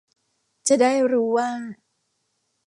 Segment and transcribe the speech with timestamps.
[0.67, 1.49] จะได้รู้ว่า